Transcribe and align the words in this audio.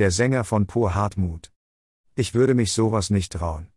der 0.00 0.10
Sänger 0.10 0.44
von 0.44 0.66
Pur 0.66 0.94
Hartmut. 0.94 1.52
Ich 2.14 2.32
würde 2.32 2.54
mich 2.54 2.72
sowas 2.72 3.10
nicht 3.10 3.34
trauen. 3.34 3.68